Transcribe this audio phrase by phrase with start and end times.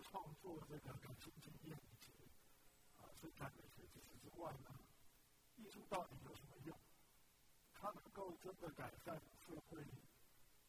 [0.00, 2.08] 在创作这个感情经验以及
[2.96, 4.72] 啊生产的学知识之外呢，
[5.56, 6.74] 艺术到底有什么用？
[7.74, 9.84] 它能够真的改善社会，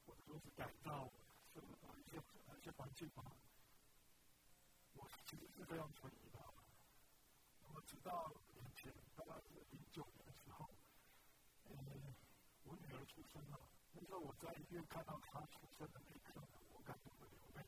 [0.05, 1.07] 或者说是改造
[1.53, 3.23] 社呃一些一些环境吗？
[4.95, 6.39] 我其实是非常存疑的。
[7.63, 10.69] 那么直到年前，大概是零九年的时候，
[11.69, 11.77] 嗯，
[12.65, 13.57] 我女儿出生了。
[13.93, 17.65] 那时候我在医院看到她出生的那一刻，我感动的流泪。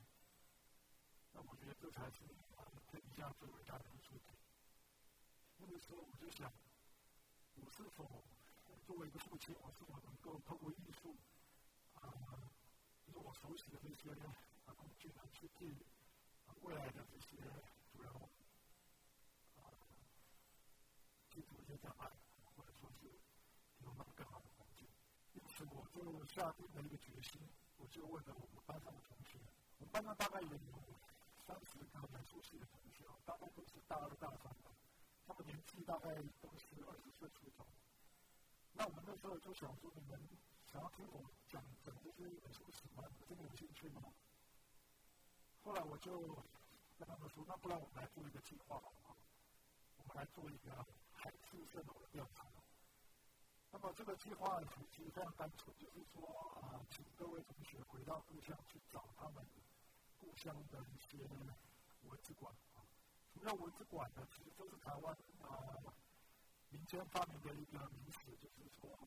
[1.36, 2.24] 那我觉得这才是
[2.90, 4.34] 天下最伟大的艺术品。
[5.58, 6.50] 那个时候我就想，
[7.56, 8.24] 我是否？
[8.88, 11.14] 作为一个父亲，我是否能够透过艺术，
[11.96, 12.08] 啊，
[13.06, 14.12] 就是我熟悉的这些
[14.66, 15.76] 啊工具呢，去替
[16.62, 17.36] 未来的这些
[17.92, 18.30] 主人公
[19.58, 19.68] 啊，
[21.30, 22.10] 去做一些障碍，
[22.56, 23.12] 或者说是
[23.78, 24.88] 提供他们更好的环境。
[25.34, 27.42] 因此，我就下定了一个决心，
[27.76, 29.38] 我就问了我们班上的同学，
[29.80, 30.48] 我们班上大概有
[31.46, 34.72] 三十个美术系的同学，大概都是大二、大三的，
[35.28, 37.66] 他们年纪大概都是二十岁出头。
[38.74, 40.20] 那我们那时候就想说，你们
[40.72, 43.04] 想要听我讲讲这些美术史吗？
[43.28, 44.02] 真的有兴趣吗？
[45.64, 46.20] 后来我就
[46.98, 49.16] 跟他们说，那不然我们来做一个计划好不好？
[49.98, 52.46] 我们来做一个海市蜃楼的调查。
[53.72, 56.24] 那么这个计划其实非常单纯，就是说
[56.62, 59.46] 啊，请各位同学回到故乡去找他们
[60.24, 61.20] 故乡的一些
[62.04, 62.80] 文字馆啊。
[63.34, 64.26] 什么叫文字馆呢？
[64.32, 65.94] 其实就是台湾啊。
[66.70, 68.98] 民间发明的一个名词，就是说，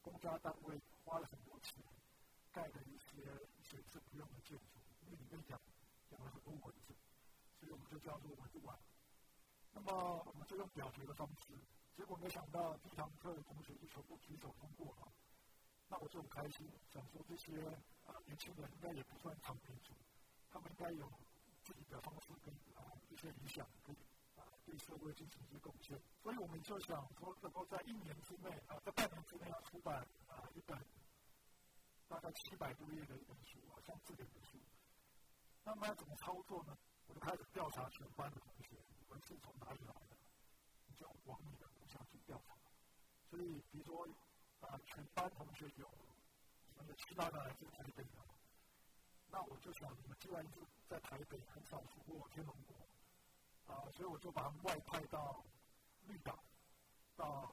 [0.00, 1.82] 公家单位花了很多钱
[2.52, 3.20] 盖的一些
[3.60, 5.60] 水质不用的建筑，因为里面讲
[6.08, 6.94] 讲了很多文字，
[7.58, 8.78] 所以我们就叫做文字馆。
[9.72, 11.52] 那么我们就用表决的方式，
[11.96, 15.12] 结果没想到第一堂课的同学就全部举手通过了。
[15.88, 17.60] 那我就很开心，想说这些
[18.06, 19.92] 啊年轻人应该也不算躺平族，
[20.54, 21.10] 他们应该有
[21.64, 23.96] 自己的方式跟啊一些理想可以
[24.38, 24.46] 啊。
[24.64, 30.78] 对社会进行一些贡献，所以我们就想说，能够在一年之内啊，在半年之内要出版啊一本
[32.06, 34.56] 大概七百多页的一本书啊，像这本书。
[35.64, 36.78] 那么要怎么操作呢？
[37.08, 38.76] 我就开始调查全班的同学，
[39.08, 40.16] 文是从哪里来的，
[40.86, 42.54] 你就往你的故乡去调查。
[43.28, 44.06] 所以，比如说
[44.60, 45.90] 啊，全班同学有
[46.86, 48.22] 有七八个来自台北的，
[49.34, 53.74] 那我就想，你们既然是在台北，很少出过天龙国。
[53.74, 55.42] 啊，所以我就把他外派到
[56.06, 56.38] 绿岛、
[57.16, 57.52] 到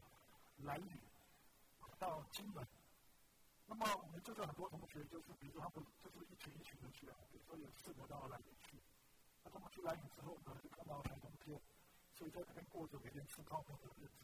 [0.58, 1.02] 蓝屿、
[1.97, 2.64] 到金门。
[3.66, 8.78] 那么我们就是很多同学，就是比如说他们就是一群一群的去啊，比如说有四个到蓝屿去。
[9.44, 11.59] 那他们去蓝屿之后呢，就看到海东天，
[12.13, 14.22] 所以在那边过着每天吃泡面的日子。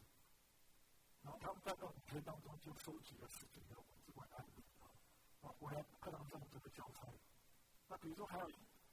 [1.23, 4.93] 然后他们在那五天当中就收集了十几个文字馆案例啊，
[5.41, 7.07] 啊，我来课堂上这个教材。
[7.87, 8.49] 那比如说还有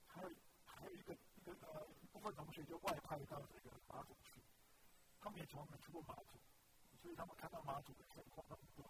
[0.07, 0.31] 还有
[0.65, 1.17] 还有一个。
[1.45, 4.41] 跟呃部分同学就外派到这个马祖去，
[5.21, 6.41] 他们也从来没去过马祖，
[7.03, 8.83] 所以他们看到马祖的情况，他们都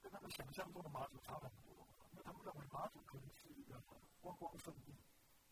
[0.00, 1.86] 跟他们想象中的马祖差很多。
[2.12, 3.78] 因为他们认为马祖可能是一个
[4.22, 4.94] 观光胜地，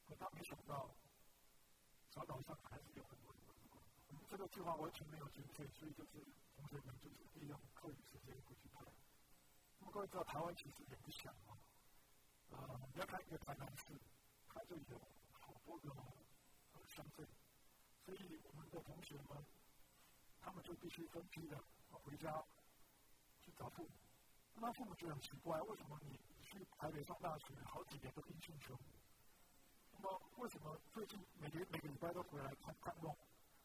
[0.06, 0.88] 可他没想到
[2.08, 3.42] 小岛上还是有很多人。
[4.30, 6.24] 这个计划完全没有经费，所以就是
[6.56, 8.82] 同学们就是利用课余时间过去拍。
[9.78, 11.52] 那么各位知道，台湾其实也不小啊，
[12.50, 13.84] 呃，你要看一个台南市，
[14.48, 15.00] 它就有
[15.32, 15.52] 好。
[15.64, 15.92] 多个
[16.88, 17.26] 乡镇，
[18.02, 19.44] 所以我们的同学们，
[20.40, 22.42] 他们就必须分批的回家
[23.42, 23.90] 去找父母。
[24.54, 28.80] 那父母就很奇怪，为什么你去台北上大学好几年都音讯全无？
[29.92, 33.14] 那么为什么最近每年每个礼拜都回来看看望，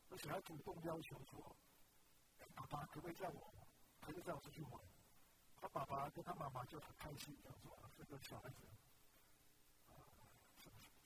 [0.10, 1.56] 而且还主动要求说
[2.54, 3.54] ：“爸爸可不可以叫我
[4.02, 4.74] 可以带我出去玩？”
[5.64, 8.58] 他爸爸跟他妈妈就很开心，这样说：“这个小孩子。”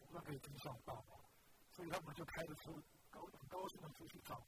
[0.10, 1.06] 那可以跟上到，
[1.72, 2.74] 所以他们就开着车
[3.12, 4.42] 高高兴的出去找，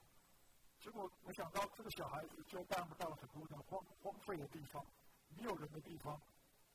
[0.79, 4.83] 结果没想到这个小孩子就带他们到很多的荒荒废的地方，
[5.37, 6.19] 没有人的地方，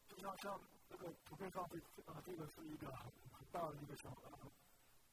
[0.06, 1.76] 就像像这个图片上这
[2.12, 4.10] 啊这个是一个很很大的一个小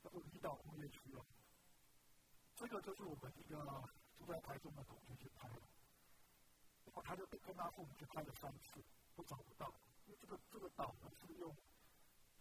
[0.04, 1.26] 叫做离岛工业区了，
[2.54, 3.66] 这个就是我们一个
[4.16, 5.62] 住在台中的同学去拍的，
[6.94, 8.84] 后他就跟他父母去拍了三次
[9.16, 9.74] 都找不到，
[10.06, 11.56] 因为这个这个岛呢是用。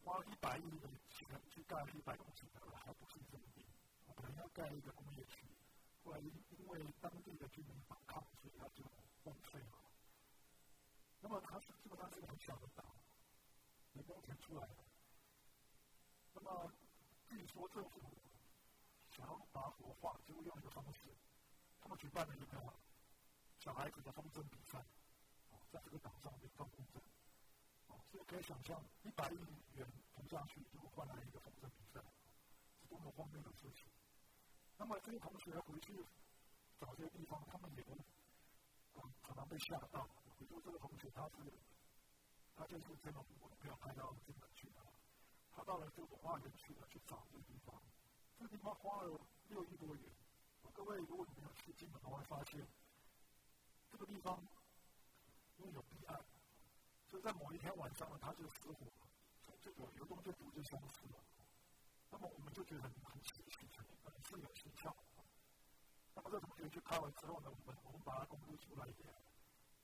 [0.03, 3.67] 花一百亿的钱去盖了一百公顷的还不是这么地，
[4.17, 5.47] 本来要盖一个工业区，
[6.03, 8.83] 后来因因为当地的居民反抗，所以他就
[9.23, 9.79] 荒废了。
[11.21, 12.83] 那么它是基本上是很小的岛，
[13.93, 14.77] 没工填出来的。
[16.33, 16.73] 那么
[17.29, 18.01] 据说政府
[19.15, 21.01] 想要把它活化，就用一个方式，
[21.79, 22.47] 他们举办了一个
[23.61, 24.83] 小孩子的风筝比赛，
[25.71, 26.99] 在这个岛上面放风筝。
[28.11, 29.37] 所以可以想象，一百亿
[29.75, 32.01] 元投下去，就换来一个风筝比赛，
[32.81, 33.87] 是多么荒谬的事情。
[34.79, 35.93] 那么这些同学回去
[36.81, 37.95] 找这些地方，他们也都
[39.23, 40.09] 常常被吓到。
[40.39, 41.53] 比如说这个同学，他是
[42.57, 44.81] 他就是真的，我不要拍到日本去的。
[45.53, 47.79] 他到了这个花园去了，去找这个地方。
[48.39, 50.05] 这个地方花了六亿多元。
[50.73, 52.67] 各位，如果你们有去进门，会发现
[53.91, 54.41] 这个地方
[55.59, 56.19] 因为有避案。
[57.07, 58.87] 所以在某一天晚上呢，他就失火，
[59.61, 61.19] 这个流动就逐渐消失了。
[62.09, 63.67] 那么我们就觉得很很奇奇，
[64.05, 64.95] 很是有蹊跷。
[66.15, 69.13] 那么这同学去开完之后呢，我们我们把它公布出来一点，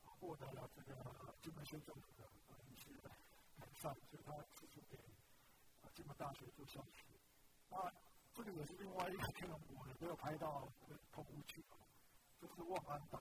[0.05, 0.95] 获得了这个
[1.43, 2.29] 金门县政府的
[2.71, 2.91] 一些
[3.59, 4.97] 改善，所以他资助给
[5.95, 7.07] 金门大学做校区。
[7.69, 7.93] 那
[8.35, 10.69] 这个也是另外一个天龙国的，没有拍到
[11.11, 11.65] 同屋去，
[12.41, 13.21] 就是望安岛。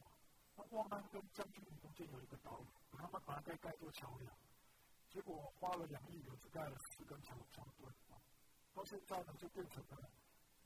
[0.58, 4.32] 那望安跟将军岭中间有一个岛屿，他们把它盖盖做桥梁，
[5.10, 7.90] 结果花了两亿元只盖了四根桥桥墩，
[8.74, 10.10] 到现在呢就变成了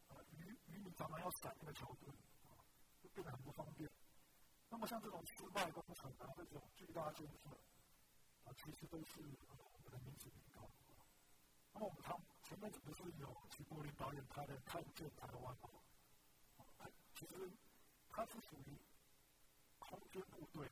[0.08, 2.12] 呃渔渔民常常要闪那个桥墩
[2.48, 2.58] 啊，
[3.02, 3.90] 就变得很不方便。
[4.68, 7.50] 那么像这种失败工程啊，这种巨大建设
[8.46, 10.68] 啊，其实都是我们的民脂民膏。
[11.72, 15.70] 那么我们看前面不是有徐国林导演拍的《看见台湾》吗？
[17.16, 17.52] 其实
[18.10, 18.78] 它是属于。
[19.80, 20.70] 空军部队，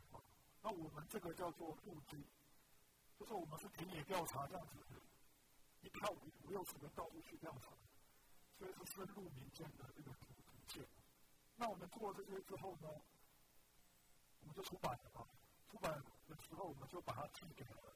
[0.61, 2.23] 那我们这个叫做陆军，
[3.19, 4.77] 就是我们是田野调查这样子，
[5.81, 7.71] 一票五五六十人到处去调查，
[8.57, 10.87] 所以是深入民间的这个图图鉴。
[11.55, 12.87] 那我们做了这些之后呢，
[14.41, 15.27] 我们就出版了嘛。
[15.69, 15.91] 出版
[16.27, 17.93] 的时候，我们就把它寄给了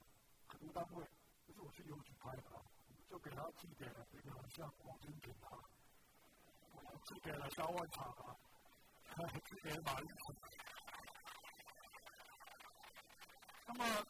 [0.48, 1.06] 很多单位，
[1.48, 2.44] 就是我去邮局拍的，
[3.08, 5.64] 就给他寄给了这个像广军警啊，
[7.06, 8.36] 寄给了消万厂啊，
[9.48, 10.36] 寄给了马玉成。
[13.68, 14.06] 那么，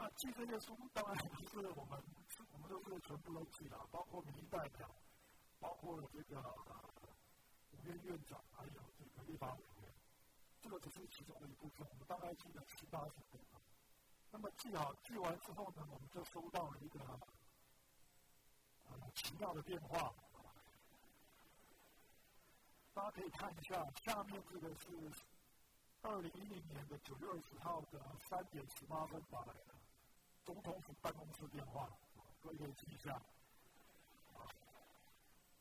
[0.00, 2.02] 啊，寄这些书当然不是我们，
[2.52, 4.88] 我们都是全部都寄了，包括民意代表，
[5.58, 6.40] 包括这个
[7.72, 9.92] 五院院长，还有这个立法委员，
[10.62, 13.12] 这个只是其中的一部分，我们大概寄了七八十。
[14.30, 17.00] 那么寄好寄完之后呢，我们就收到了一个
[18.88, 20.14] 呃奇妙的电话，
[22.94, 25.12] 大家可以看一下，下面这个是。
[26.02, 29.69] 二零一零年的九月二十号的三点十八分打来的
[30.44, 31.88] 总统府办公室电话，
[32.40, 33.20] 各位可以记一下。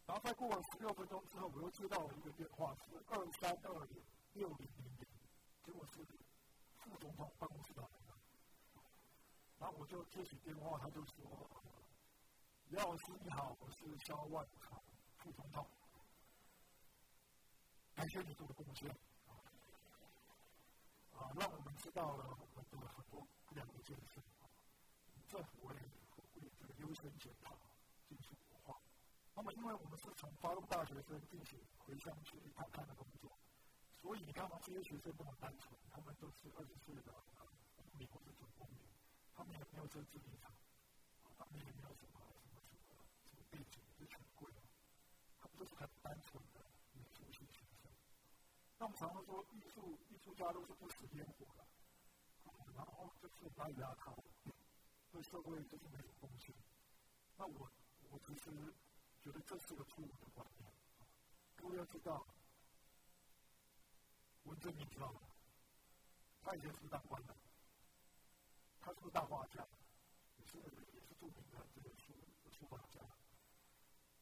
[0.08, 4.04] 然后再过了十六分钟之后，我又接到了一个电话，是二三二零
[4.34, 5.08] 六零零零，
[5.64, 6.04] 结果是
[6.78, 8.18] 副总统办公室打来的。
[9.60, 11.50] 然后我就接起电话，他就说
[12.72, 14.82] ：“姚老师你好，我是肖万长
[15.18, 15.68] 副总统，
[17.94, 18.90] 感谢你做的贡献。”
[21.14, 24.22] 啊，让我们知道了我们的很多不良的建设。
[25.30, 25.76] 政府为
[26.42, 27.56] 为这个优先检讨，
[28.08, 28.82] 进行活化。
[29.36, 33.30] 那么，因为我们是从发动大学生进行回乡去探看的工作，
[34.02, 37.14] 所以你看嘛这些学生那么单纯，他们都是二十岁的
[37.78, 38.82] 公民或者准公民，
[39.36, 40.52] 他们也没有政治立场，
[41.38, 44.52] 他们也没有什么什么什么什么背景，是权贵，
[45.40, 47.92] 他们都是很单纯的民族性学生。
[48.80, 50.00] 那我们常常说艺术。
[50.10, 51.66] 艺术家都是不食烟火的，
[52.76, 54.12] 然后就是压压他，
[55.12, 56.54] 对社会就是没有贡献。
[57.38, 57.70] 那我
[58.10, 58.52] 我其实
[59.22, 60.72] 觉得这是个错误的观念。
[61.56, 62.26] 各位要知道，
[64.44, 65.22] 文征明知道吗？
[66.42, 67.36] 他以前是当官的，
[68.80, 69.68] 他是个大画家，
[70.38, 70.58] 也是
[70.94, 72.14] 也是著名的这个书
[72.50, 73.02] 书法家。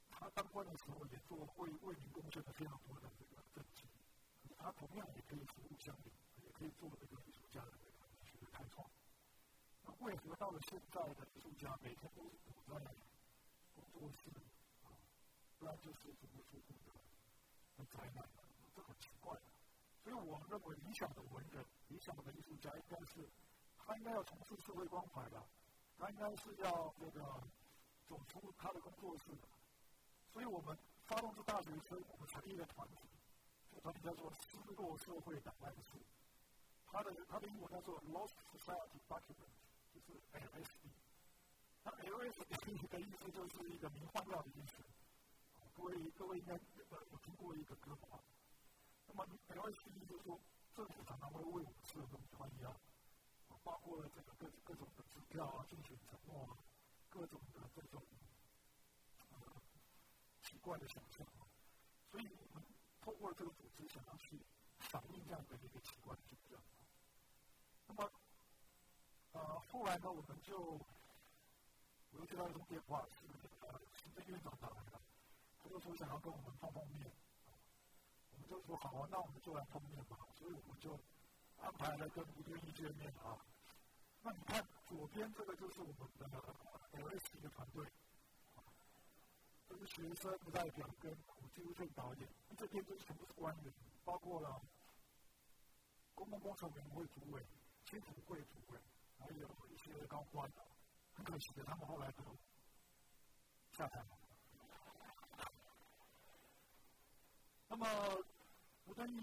[0.10, 3.84] 他当官的时候也做为为民贡献了非常多的这个政绩。
[4.58, 6.12] 他同样也可以服务乡邻，
[6.44, 7.72] 也可以做这个艺术家的
[8.26, 8.90] 这个开创。
[10.00, 12.86] 为何到了现在的艺术家每天都是躲在
[13.76, 14.30] 工作室
[14.86, 14.94] 啊，
[15.60, 16.94] 不然就是足不出户的
[17.78, 18.24] 的灾难？
[18.76, 19.38] 这很奇怪。
[20.04, 23.30] 所以我认为理想的文人、理想的艺术家应该是
[23.78, 25.44] 他应该要从事社会关怀的，
[25.98, 27.44] 他应该是要这个
[28.08, 29.48] 走出他的工作室的。
[30.32, 33.08] 所以我们发动这大学生，我们成立了团体。
[33.70, 35.98] 这个团体叫做失落社会档案室，
[36.86, 39.52] 他的他的英文叫做 Lost Society Document，
[40.00, 40.90] 是 LSD。
[41.84, 44.84] 那 LSD 的意思就是一个迷幻药的意思。
[45.76, 48.20] 各位各位应该呃有听过一个歌吧？
[49.08, 50.40] 那么 LSD 就是说
[50.76, 52.76] 政府常常会为我们吃这种迷幻药，
[53.64, 56.58] 包括这个各各种的支票啊、竞选承诺啊、
[57.10, 58.02] 各种的这种
[59.32, 59.38] 呃
[60.44, 61.26] 奇怪的想象。
[62.12, 62.64] 所以我们。
[63.00, 64.38] 通过这个组织，想要去
[64.80, 66.60] 反映这样的一个奇怪的现象。
[67.88, 68.12] 那么，
[69.38, 70.58] 呃，后来呢，我们就
[72.10, 73.28] 我又接到一通电话，是
[73.62, 73.70] 呃
[74.02, 75.00] 行政院长打来的，
[75.62, 77.06] 他就说想要跟我们碰碰面，
[78.32, 81.00] 我们就说好啊，那我们就来碰面吧，所以我们就
[81.62, 83.38] 安排了跟吴敦义见面啊。
[84.24, 86.42] 那你看左边这个就是我们的
[86.94, 87.86] LS 的团队，
[89.70, 91.16] 这是学生代表跟
[91.54, 92.28] 纪录片导演，
[92.58, 93.72] 这边就全部是官员，
[94.04, 94.60] 包括了
[96.16, 97.46] 公共工程委员会主委、
[97.86, 98.80] 青土会主委。
[99.20, 100.50] 还有一些高官，
[101.14, 102.24] 很可惜的，他们后来都
[103.72, 104.08] 下台了。
[107.70, 108.24] 那么，
[108.86, 109.22] 吴敦义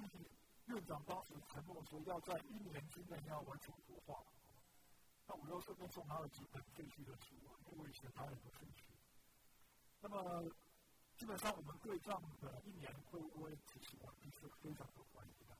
[0.66, 4.22] 院长当时承诺说，要在一年之内要完成活化。
[5.26, 7.34] 那我又顺便送他了几本废墟的书，
[7.72, 8.84] 因为以前他也不兴趣。
[10.00, 10.44] 那么，
[11.16, 15.56] 基本上我们对这样的一年会不会执行完毕是非常的怀疑的。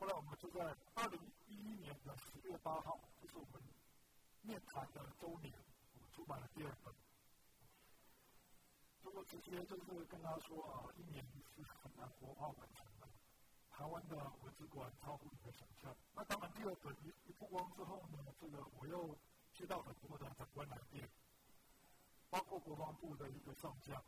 [0.00, 0.64] 后来我们就在
[0.94, 3.62] 二零一一年的十月八号，就是我们
[4.40, 5.52] 面谈的周年，
[5.92, 6.94] 我们出版了第二本。
[9.02, 11.22] 如果直接就是跟他说啊，一年
[11.54, 13.06] 是很难活化完成的，
[13.70, 15.94] 台湾的文字馆超乎你的想象。
[16.14, 19.14] 那当然，第二本一一曝光之后呢，这个我又
[19.52, 21.06] 接到很多的长官来电，
[22.30, 24.02] 包括国防部的一个上将，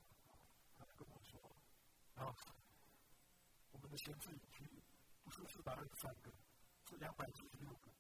[0.79, 1.39] 他跟我说
[2.15, 2.35] 啊，
[3.73, 4.82] 我们的闲置语区。
[5.25, 6.31] 不是四百二十三个，
[6.89, 7.91] 是两百七十六个。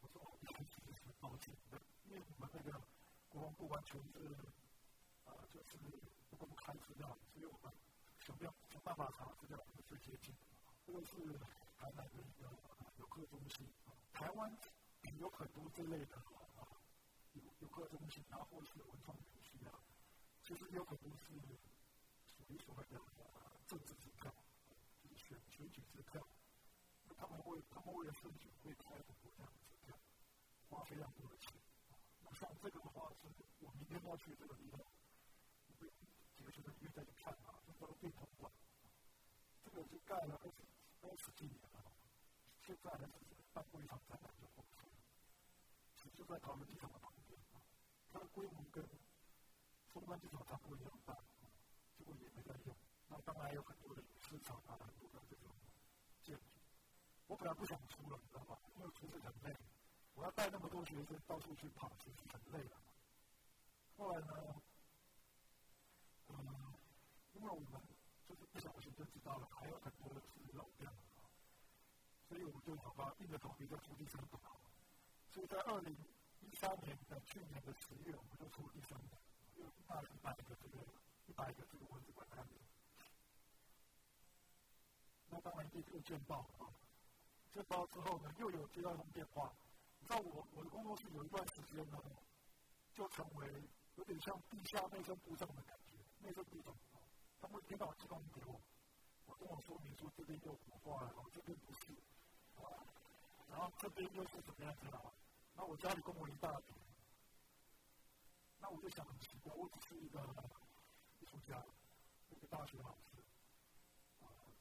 [0.00, 2.80] 我说我们其实是抱歉的，因为我们那个
[3.28, 4.18] 国防部完全是
[5.24, 5.78] 啊，就是
[6.28, 7.72] 不公开资料，所以我们
[8.18, 10.34] 想要想办法查资料是最接近。
[10.84, 11.16] 这个是
[11.76, 12.50] 台南的一个
[12.98, 13.66] 游客中心，
[14.12, 14.52] 台湾
[15.18, 16.16] 有很多这类的
[16.56, 16.66] 啊
[17.60, 19.78] 游客中心然后是文创园区啊，
[20.42, 21.26] 其实有很多是
[22.26, 23.00] 属于所谓的
[23.66, 24.30] 政治机构。
[25.60, 26.26] 选选举支票，
[27.04, 29.94] 那他们会，他们为了选举会开很多这样的支票，
[30.70, 31.52] 花非常多的钱。
[32.24, 33.28] 那像这个的话，是
[33.60, 34.80] 我明天要去这个地方，
[35.78, 35.86] 会
[36.34, 38.50] 几个学生约在去看啊，就叫电筒馆。
[39.62, 40.64] 这个就盖了二十
[41.02, 41.92] 二十几年了，
[42.64, 44.96] 现在还是办过一场展览就过去了。
[46.16, 47.60] 就在桃园机场的旁边啊，
[48.10, 48.82] 它的规模跟
[49.92, 51.14] 松山机场差不多一样大，
[51.98, 52.74] 结果也没在用。
[53.10, 55.50] 那当然有很多的市场啊，很多的这种
[56.22, 56.44] 建筑。
[57.26, 58.56] 我本来不想出了，你知道吗？
[58.76, 59.52] 因为出是很累，
[60.14, 62.76] 我要带那么多学生到处去跑，其实很累的。
[63.96, 64.62] 后来呢，
[66.28, 66.38] 嗯，
[67.34, 67.82] 因为我们
[68.28, 70.96] 就是不小心就知道了，还有很多的是漏掉的，
[72.28, 74.40] 所以我们就好吧，硬着头皮就出第三本。
[75.32, 75.96] 所以在二零
[76.40, 79.18] 一三年的去年的十月，我们就出第三本，
[79.56, 80.78] 又大了一百个这个
[81.26, 82.54] 一百个这个文字馆看的。
[85.30, 86.66] 那当然立刻见报啊！
[87.52, 89.52] 见报之后呢，又有接到一通电话。
[90.00, 91.98] 你知道我我的工作室有一段时间呢，
[92.94, 93.46] 就成为
[93.96, 95.96] 有点像地下内政部长的感觉。
[96.26, 96.74] 内政部长，
[97.40, 98.60] 他们听到寄东西给我，
[99.26, 101.92] 我跟我说明说这边又火化了，这边不是
[102.58, 102.82] 啊，
[103.48, 105.00] 然后这边又是怎么样子了？
[105.54, 106.74] 那我家里跟我一大笔，
[108.58, 110.20] 那我就想很奇怪，我只是一个
[111.20, 111.62] 艺术家，
[112.30, 113.09] 一个大学老师。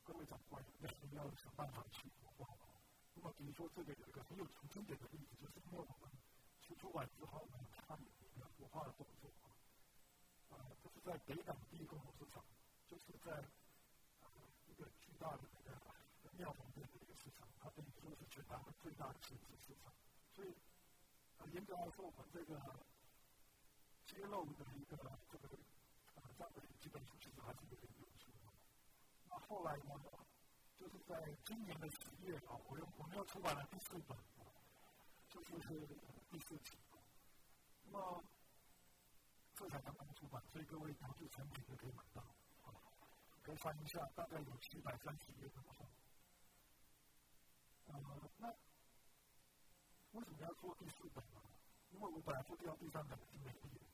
[0.10, 0.90] 各位长官，要
[1.22, 2.58] 要想办法去活化。
[3.14, 6.10] 那么，比如说这个有一个很有经典的例子，就是因为我们
[6.66, 9.30] 出出版之后呢，它有一个活化的动作
[10.50, 12.44] 啊，这是在北港第一个火车场，
[12.88, 13.38] 就是在
[14.66, 15.78] 一个巨大的那个
[16.34, 19.94] 庙旁边的一个市场，它等于说是全台湾最大的市市场。
[20.34, 20.50] 所以，
[21.54, 22.60] 严格来说，我们这个
[24.08, 24.98] 揭露的一个
[25.30, 25.50] 这个
[26.16, 28.09] 呃这样的基本书，其实还是有点有。
[29.50, 29.96] 后来呢？
[30.78, 34.16] 就是在今年的十月啊，我又我们又出版了第四本，
[35.28, 35.60] 就是
[36.30, 36.78] 第四集。
[37.86, 38.24] 那么
[39.56, 42.24] 这才刚刚出版，所以各位投资产品就可以买到。
[43.42, 45.90] 可以翻一下，大概有七百三十页这么厚。
[47.88, 48.00] 呃，
[48.38, 48.48] 那
[50.12, 51.42] 为什么要做第四本呢？
[51.90, 53.88] 因为我本来做掉第三本已经没力了。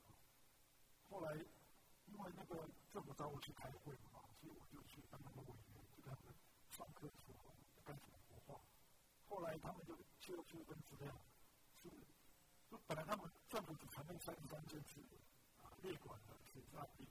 [1.10, 1.34] 后来
[2.08, 4.20] 因为那个政府找我去开会嘛。
[4.42, 6.32] 所以我就去当那个委员，就他们
[6.70, 8.62] 上课的时候干什么活化。
[9.28, 9.58] 后来
[10.26, 11.14] 他们就切出一份资料，
[11.84, 11.90] 是
[12.68, 15.00] 就本来他们政府只承认三十三件是
[15.62, 17.08] 啊列管的是案例，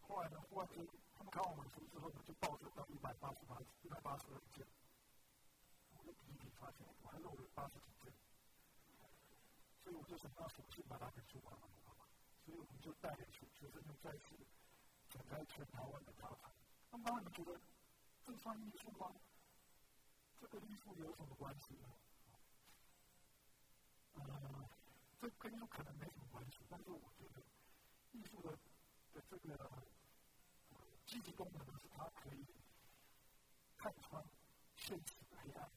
[0.00, 0.84] 后来呢，忽然间
[1.14, 4.66] 他们看完文书之后呢，就暴增到一百八十八一百八十二件，
[5.96, 8.12] 我就比一比发现我还漏了八十几件，
[9.84, 11.60] 所以我就想到索性把它给出版了，
[12.44, 14.34] 所以我们就带领学学生就再次
[15.08, 16.50] 展开全台湾的调查。
[16.90, 17.60] 那么，你觉得
[18.26, 19.14] 这算艺术吗？
[20.40, 21.86] 这跟艺术有什么关系呢？
[24.26, 24.68] 呃，
[25.20, 27.42] 这跟艺术可能没什么关系，但是我觉得
[28.12, 28.50] 艺术的
[29.12, 29.70] 的这个
[31.06, 32.44] 积极功能呢，是它可以
[33.76, 34.24] 看穿
[34.76, 35.70] 现实的黑暗，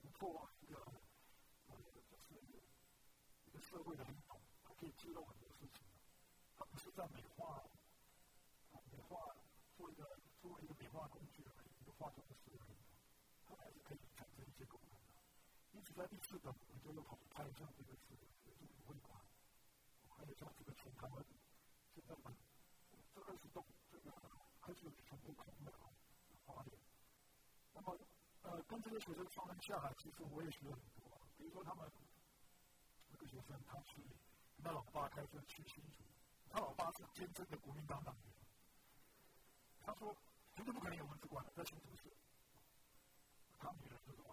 [0.00, 0.78] 突破一个
[1.68, 1.76] 呃，
[2.08, 2.34] 就是
[3.46, 5.82] 一个社会的黑洞，它可以揭露很多事情。
[6.56, 7.62] 它不是在美化，
[8.90, 9.36] 美化
[9.76, 12.58] 做一个作为一个美化工具而已，一个化妆的思维，
[13.44, 13.98] 它还是可以。
[15.76, 18.56] 因此，在第四本，我就又跑去拍像这个是这个
[18.88, 19.20] 会馆，
[20.08, 21.22] 还有像这个全台湾
[21.92, 22.32] 现在本
[23.14, 24.10] 这二十栋这个
[24.58, 25.84] 还是全部空的啊，
[26.46, 26.72] 花莲。
[27.74, 27.94] 那么，
[28.40, 31.20] 呃，跟这些学生商量下来，其实我也学了很多。
[31.36, 31.86] 比如说，他们
[33.10, 34.00] 那个学生，他是
[34.64, 36.02] 他老爸开车去新竹。
[36.48, 38.32] 他老爸是坚贞的国民党党员，
[39.84, 40.16] 他说
[40.54, 42.10] 绝对不可能有文字馆在新竹市。
[43.58, 44.24] 他女儿就说：“，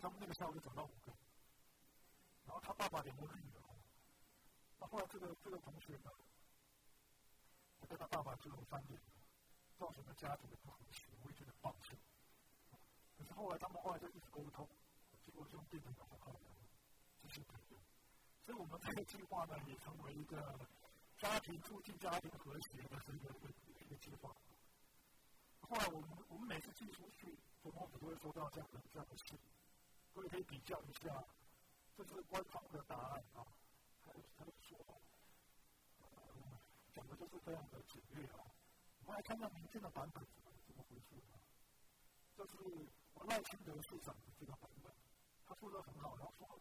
[0.00, 1.12] 他们那个下午就找到五个。
[2.46, 3.60] 然后他爸爸也没有理由，
[4.78, 6.10] 那后来这个这个同学呢，
[7.78, 9.00] 他跟他爸爸最后翻脸，
[9.78, 11.96] 造成了家庭的不和谐，我也觉得抱歉。
[13.16, 14.66] 可是后来他们后来就一直沟通，
[15.22, 16.40] 结果就变成了很好的
[17.22, 17.78] 继续朋友。
[18.44, 20.58] 所以我们这个计划呢，也成为一个
[21.18, 24.34] 家庭促进家庭和谐的一个一个一个计划。
[25.60, 29.38] 后来我们我们每次寄出去，总共都会收到这样的这样的信，
[30.42, 31.24] 比较一下，
[31.96, 33.46] 这是官方的答案啊，
[34.04, 34.78] 他他的说，
[36.92, 38.44] 讲的就是非常的简略啊。
[39.00, 41.38] 我们来看看明天的版本怎么怎么回复的。
[42.36, 42.56] 这是
[43.26, 44.92] 赖清德市长的这个版本，
[45.46, 46.60] 他说的很好，然后说。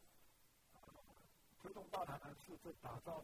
[1.61, 3.21] 推动大台南市在打造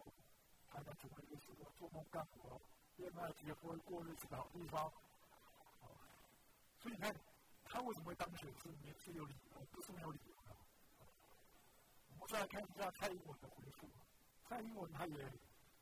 [0.68, 2.60] 台南成为一个适合做梦干活、
[2.98, 4.92] 恋爱、结婚、过日子的好地方。
[6.82, 7.16] 所以你看，
[7.64, 10.35] 他为什么会当选是也是有理由，不是没有理由。
[12.28, 13.88] 再来看一下蔡英文的回复。
[14.48, 15.18] 蔡英文他也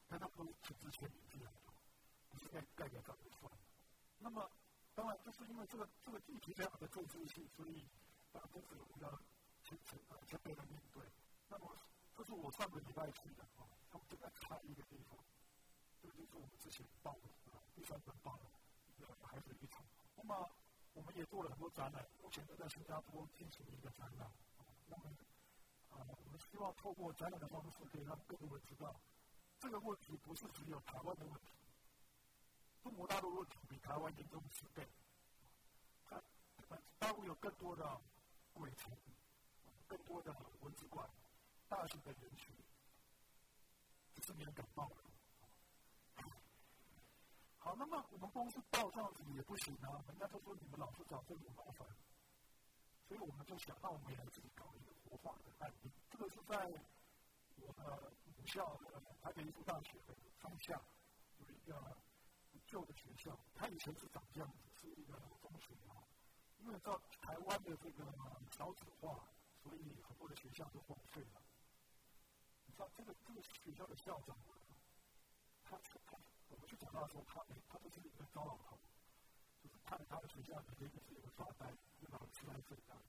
[0.10, 1.52] 跟他不是之前一样，
[2.30, 3.52] 不是盖盖个章就算。
[4.20, 4.50] 那么，
[4.94, 7.86] 当然就是因为这个这个地题这样的政治性，所以
[8.34, 9.10] 啊，都是比较
[9.64, 11.04] 虔诚啊，谦卑的面对。
[11.50, 11.76] 那么。
[12.16, 15.18] 这是我上个礼拜去的啊，他们正在拆一个地方，
[16.00, 18.44] 这个就是我们之前报的啊，第三本报的
[18.86, 19.84] 一个海水浴场。
[20.16, 20.48] 那么
[20.94, 24.30] 我们也做了很多展览，目前都在新加坡进行一个展览。
[24.88, 25.06] 那么
[25.94, 28.96] 啊，我们希望透过展览的方式，可以让更多人知道，
[29.60, 31.52] 这个问题不是只有台湾的问题，
[32.82, 34.88] 中国大陆问题比台湾严重十倍。
[36.10, 36.22] 它
[37.00, 38.02] 大陆有更多的
[38.54, 38.92] 鬼城，
[39.88, 41.10] 更多的蚊子馆。
[41.70, 42.54] 大型的人群，
[44.14, 44.98] 只是没人敢报了。
[47.58, 51.88] 好，那么我们公司报这样子也不行啊，人家都说你们老是找这种麻烦，
[53.08, 55.92] 所以我们就想，那我们也来自己搞一个化的案例。
[56.10, 56.72] 这个是在
[57.58, 60.80] 我的母校的台北艺术大学的上下
[61.40, 61.98] 有一个
[62.68, 66.04] 旧的学校，它以前是长这样子，是一个中学啊。
[66.60, 68.06] 因为到台湾的这个
[68.52, 69.28] 少子化，
[69.62, 71.42] 所以很多的学校都荒废了。
[72.66, 74.38] 你知道这个这个学校的校长，
[75.64, 76.18] 他他
[76.50, 78.80] 我们去讲到说，他他就是一个高老头，
[79.62, 81.70] 就是看他的学校里面就是有个发呆，
[82.02, 83.02] 就老师来这样。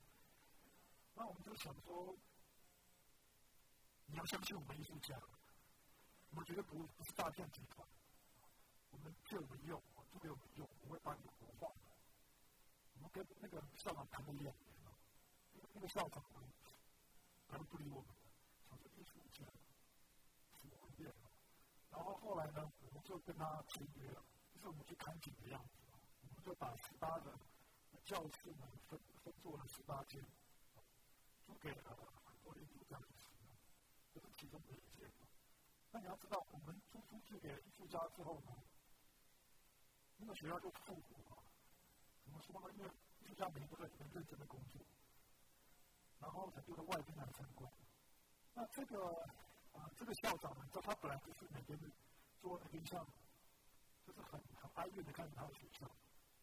[1.15, 2.15] 那我们就想说，
[4.05, 5.17] 你要相信我们艺术家，
[6.29, 7.87] 我们绝对不不是诈骗集团，
[8.91, 11.73] 我们借我们用，就给我们用，我会把你活化。
[12.95, 14.91] 我们跟那个校长谈了两年了，
[15.73, 16.23] 那个校长
[17.47, 18.09] 他都不理我们。
[18.69, 19.45] 好像艺术家
[21.91, 24.21] 然后后来呢，我们就跟他签约了，
[24.53, 25.79] 就是我们去看景的样子。
[26.21, 27.31] 我们就把十八个
[28.03, 30.21] 教室呢分分做了十八间，
[31.45, 33.55] 租给了很多艺术家去使用，
[34.13, 35.09] 这是其中的一间。
[35.91, 38.51] 那你要知道，我们租出去给艺术家之后呢，
[40.17, 41.43] 那个学校就复活了。
[42.23, 42.73] 怎么说呢？
[42.77, 42.89] 因为
[43.21, 44.81] 艺术家每天都在里面认真的工作，
[46.19, 47.71] 然后很多的外宾来参观。
[48.53, 49.25] 那这个。
[49.75, 51.77] 啊，这个校长呢，道他本来就是每天
[52.39, 53.05] 做那边像，
[54.05, 55.85] 就是很很哀怨的看着他的学校。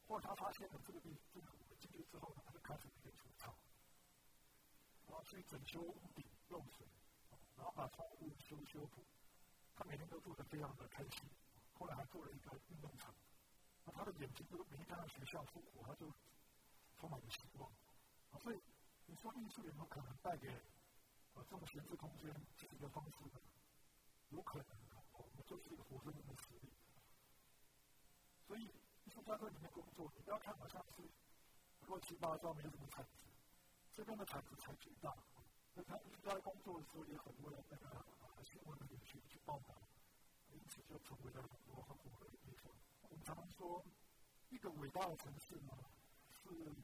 [0.07, 3.57] 后来他发现了这个地，这个我们进去之后呢，他就开始每天除草，
[5.24, 6.87] 去整修屋顶漏水，
[7.56, 9.04] 然后把窗户修修补。
[9.74, 11.28] 他每天都做得非常的开心。
[11.72, 13.12] 后来还做了一个运动场，
[13.85, 16.12] 那他的眼睛都每天看到学校复活，他就
[16.96, 17.68] 充满了希望。
[18.30, 18.61] 啊，所以
[19.06, 20.48] 你说艺术有没有可能带给？
[21.35, 23.40] 啊，这种闲置空间是一个方式的，
[24.28, 24.96] 有可能的。
[25.12, 26.70] 我们就是一个活生生的实例。
[28.46, 28.62] 所以
[29.04, 31.02] 艺术家在里面工作，你不要看好像是
[31.87, 33.32] 乱七八糟没什么产值，
[33.94, 35.14] 这边的产值才最大。
[35.74, 38.05] 那他一在工作的时候也很多人那个
[38.42, 39.74] 新闻媒体去去报道，
[40.52, 42.72] 因此就成为了很多很火的地方。
[43.09, 43.85] 我们常说，
[44.50, 45.72] 一个伟大的城市呢，
[46.42, 46.74] 是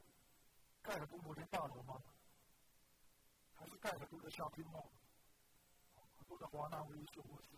[0.81, 2.01] 盖很多摩天大楼吗？
[3.55, 4.87] 还是盖很多的 shopping mall，
[6.17, 7.57] 很多的华纳威秀或是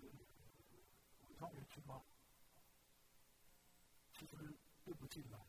[1.22, 2.02] 文创园区吗？
[4.14, 4.36] 其实
[4.84, 5.40] 并不尽然。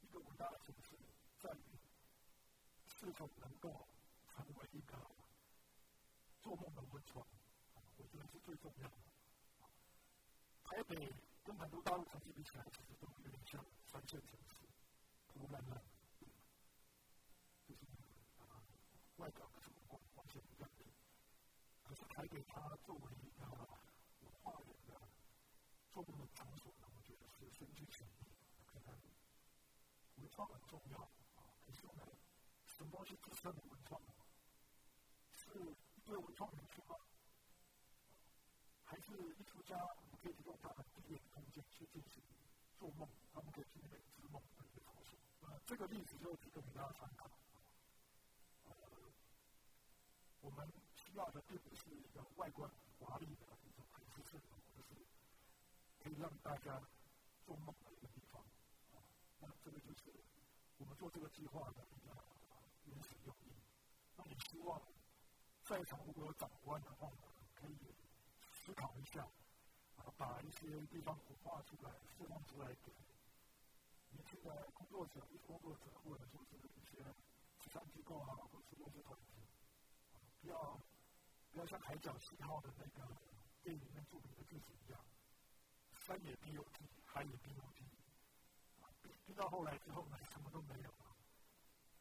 [0.00, 0.96] 一个伟大的城市
[1.38, 1.71] 在于
[3.02, 3.88] 是否能够。
[4.34, 4.96] 成为一个
[6.40, 7.22] 做梦的温床，
[7.98, 8.94] 我觉得是最重要的。
[10.64, 11.12] 台北
[11.44, 14.56] 跟很多大陆城市比起来，其实都有点像三线城市，
[15.26, 15.78] 破烂烂，
[17.68, 17.84] 就是
[18.40, 18.64] 啊，
[19.16, 20.86] 外表不怎么光，光线不亮丽。
[21.82, 23.44] 可是台北它作为一个
[24.22, 24.98] 文化人的
[25.92, 28.24] 做梦的场所呢，我觉得是深具潜力。
[28.64, 28.98] 可能
[30.16, 30.98] 文创很重要
[31.36, 32.02] 啊，可是呢，
[32.82, 34.02] 什么东西支撑文创？
[35.30, 35.50] 是
[35.94, 36.96] 一个文创园区吗？
[38.82, 39.78] 还是艺术家
[40.20, 42.20] 可以提供他们第一的空间去进行
[42.76, 45.16] 做梦，他们可以去那边织梦的一个场所？
[45.46, 47.30] 呃，这个例子就提供给大家参考。
[48.64, 48.74] 呃，
[50.40, 52.68] 我们需要的并不是一个外观
[52.98, 54.96] 华丽的一种很舒适的，而是
[56.02, 56.82] 可以让大家
[57.46, 58.42] 做梦的一个地方。
[58.42, 58.98] 啊，
[59.38, 60.12] 那这个就是
[60.78, 61.86] 我们做这个计划的。
[64.38, 64.80] 希望。
[65.64, 67.08] 在场如果有长官的话，
[67.54, 67.78] 可以
[68.50, 69.22] 思考一下，
[69.96, 72.92] 啊，把一些地方活化出来、释放出来给
[74.10, 77.04] 年轻的工作者、工作者，或者说是一些
[77.60, 79.46] 慈善机构啊，或者是一些团体，
[80.40, 80.80] 不要
[81.52, 83.16] 不要像《海角七号》的那个
[83.62, 85.00] 电影里面著名的句子一样，
[85.94, 87.84] 山也必有梯，海也必有梯，
[88.82, 88.90] 啊，
[89.24, 91.01] 逼到后来之后呢，什么都没有。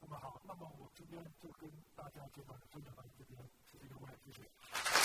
[0.02, 3.40] 那么好，那么我这边就跟大家介绍，这的把这边
[3.72, 5.01] 谢谢各位，谢谢。